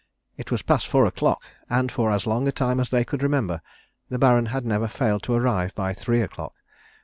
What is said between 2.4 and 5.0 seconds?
a time as they could remember the Baron had never